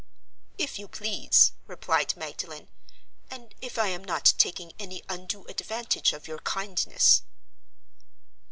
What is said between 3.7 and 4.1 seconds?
I am